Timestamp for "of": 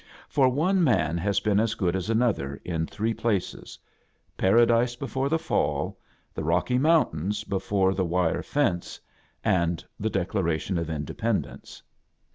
10.79-10.87